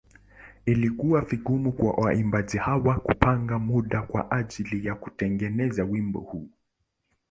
[0.65, 6.49] Ilikuwa vigumu kwa waimbaji hawa kupanga muda kwa ajili ya kutengeneza wimbo huu.